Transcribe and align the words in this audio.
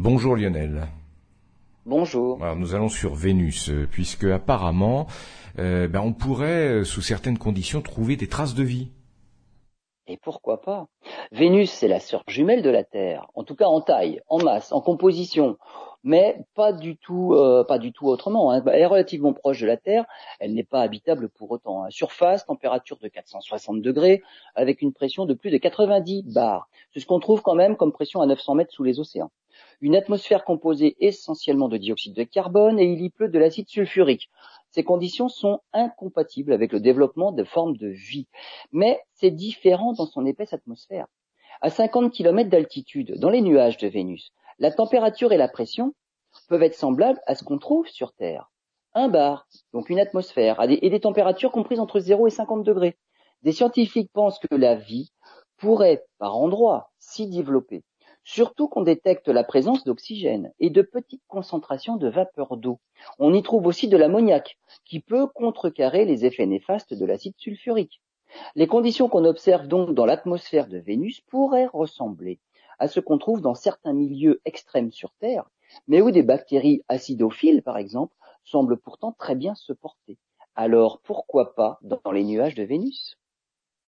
Bonjour 0.00 0.36
Lionel. 0.36 0.86
Bonjour. 1.84 2.40
Alors, 2.40 2.54
nous 2.54 2.76
allons 2.76 2.88
sur 2.88 3.16
Vénus, 3.16 3.68
euh, 3.68 3.88
puisque 3.90 4.22
apparemment, 4.22 5.08
euh, 5.58 5.88
ben, 5.88 6.00
on 6.00 6.12
pourrait, 6.12 6.68
euh, 6.68 6.84
sous 6.84 7.00
certaines 7.00 7.36
conditions, 7.36 7.82
trouver 7.82 8.14
des 8.14 8.28
traces 8.28 8.54
de 8.54 8.62
vie. 8.62 8.92
Et 10.06 10.16
pourquoi 10.16 10.60
pas? 10.60 10.86
Vénus, 11.32 11.72
c'est 11.72 11.88
la 11.88 11.98
sœur 11.98 12.22
jumelle 12.28 12.62
de 12.62 12.70
la 12.70 12.84
Terre, 12.84 13.26
en 13.34 13.42
tout 13.42 13.56
cas 13.56 13.66
en 13.66 13.80
taille, 13.80 14.20
en 14.28 14.38
masse, 14.38 14.70
en 14.70 14.80
composition, 14.80 15.58
mais 16.04 16.44
pas 16.54 16.72
du 16.72 16.96
tout, 16.96 17.34
pas 17.66 17.78
du 17.78 17.90
tout 17.90 18.06
autrement. 18.06 18.52
Hein. 18.52 18.62
Elle 18.66 18.80
est 18.80 18.86
relativement 18.86 19.32
proche 19.32 19.60
de 19.60 19.66
la 19.66 19.76
Terre, 19.76 20.04
elle 20.38 20.54
n'est 20.54 20.62
pas 20.62 20.80
habitable 20.80 21.28
pour 21.28 21.50
autant. 21.50 21.82
Hein. 21.82 21.90
Surface, 21.90 22.46
température 22.46 22.98
de 22.98 23.08
460 23.08 23.82
degrés, 23.82 24.22
avec 24.54 24.80
une 24.80 24.92
pression 24.92 25.26
de 25.26 25.34
plus 25.34 25.50
de 25.50 25.58
90 25.58 26.22
bars. 26.32 26.68
C'est 26.94 27.00
ce 27.00 27.06
qu'on 27.06 27.18
trouve 27.18 27.42
quand 27.42 27.56
même 27.56 27.76
comme 27.76 27.90
pression 27.90 28.20
à 28.20 28.26
900 28.26 28.54
mètres 28.54 28.72
sous 28.72 28.84
les 28.84 29.00
océans 29.00 29.32
une 29.80 29.96
atmosphère 29.96 30.44
composée 30.44 30.96
essentiellement 31.00 31.68
de 31.68 31.76
dioxyde 31.76 32.14
de 32.14 32.24
carbone 32.24 32.78
et 32.78 32.84
il 32.84 33.02
y 33.02 33.10
pleut 33.10 33.28
de 33.28 33.38
l'acide 33.38 33.68
sulfurique. 33.68 34.30
Ces 34.70 34.84
conditions 34.84 35.28
sont 35.28 35.60
incompatibles 35.72 36.52
avec 36.52 36.72
le 36.72 36.80
développement 36.80 37.32
de 37.32 37.44
formes 37.44 37.76
de 37.76 37.88
vie, 37.88 38.26
mais 38.72 39.00
c'est 39.14 39.30
différent 39.30 39.92
dans 39.92 40.06
son 40.06 40.26
épaisse 40.26 40.52
atmosphère. 40.52 41.06
À 41.60 41.70
50 41.70 42.12
km 42.12 42.50
d'altitude, 42.50 43.18
dans 43.18 43.30
les 43.30 43.40
nuages 43.40 43.78
de 43.78 43.88
Vénus, 43.88 44.32
la 44.58 44.70
température 44.70 45.32
et 45.32 45.36
la 45.36 45.48
pression 45.48 45.94
peuvent 46.48 46.62
être 46.62 46.74
semblables 46.74 47.20
à 47.26 47.34
ce 47.34 47.44
qu'on 47.44 47.58
trouve 47.58 47.88
sur 47.88 48.12
Terre. 48.12 48.50
Un 48.94 49.08
bar, 49.08 49.46
donc 49.72 49.90
une 49.90 50.00
atmosphère, 50.00 50.60
et 50.62 50.90
des 50.90 51.00
températures 51.00 51.52
comprises 51.52 51.80
entre 51.80 52.00
0 52.00 52.26
et 52.26 52.30
50 52.30 52.64
degrés. 52.64 52.96
Des 53.42 53.52
scientifiques 53.52 54.10
pensent 54.12 54.38
que 54.38 54.54
la 54.54 54.74
vie 54.74 55.12
pourrait, 55.56 56.04
par 56.18 56.36
endroits, 56.36 56.90
s'y 56.98 57.28
développer 57.28 57.82
surtout 58.28 58.68
qu'on 58.68 58.82
détecte 58.82 59.28
la 59.28 59.42
présence 59.42 59.84
d'oxygène 59.84 60.52
et 60.60 60.68
de 60.68 60.82
petites 60.82 61.22
concentrations 61.28 61.96
de 61.96 62.08
vapeur 62.10 62.58
d'eau. 62.58 62.78
On 63.18 63.32
y 63.32 63.42
trouve 63.42 63.66
aussi 63.66 63.88
de 63.88 63.96
l'ammoniac, 63.96 64.58
qui 64.84 65.00
peut 65.00 65.26
contrecarrer 65.26 66.04
les 66.04 66.26
effets 66.26 66.44
néfastes 66.44 66.92
de 66.92 67.06
l'acide 67.06 67.32
sulfurique. 67.38 68.02
Les 68.54 68.66
conditions 68.66 69.08
qu'on 69.08 69.24
observe 69.24 69.66
donc 69.66 69.94
dans 69.94 70.04
l'atmosphère 70.04 70.66
de 70.66 70.76
Vénus 70.76 71.22
pourraient 71.22 71.70
ressembler 71.72 72.38
à 72.78 72.86
ce 72.86 73.00
qu'on 73.00 73.16
trouve 73.16 73.40
dans 73.40 73.54
certains 73.54 73.94
milieux 73.94 74.42
extrêmes 74.44 74.92
sur 74.92 75.10
Terre, 75.20 75.48
mais 75.86 76.02
où 76.02 76.10
des 76.10 76.22
bactéries 76.22 76.84
acidophiles, 76.88 77.62
par 77.62 77.78
exemple, 77.78 78.14
semblent 78.44 78.78
pourtant 78.78 79.12
très 79.12 79.36
bien 79.36 79.54
se 79.54 79.72
porter. 79.72 80.18
Alors 80.54 81.00
pourquoi 81.00 81.54
pas 81.54 81.78
dans 81.80 82.12
les 82.12 82.24
nuages 82.24 82.56
de 82.56 82.64
Vénus? 82.64 83.16